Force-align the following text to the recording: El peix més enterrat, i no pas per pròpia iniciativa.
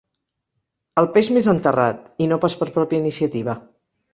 El 1.01 1.09
peix 1.17 1.29
més 1.35 1.49
enterrat, 1.53 2.09
i 2.27 2.31
no 2.33 2.41
pas 2.47 2.59
per 2.63 2.71
pròpia 2.79 3.05
iniciativa. 3.07 3.61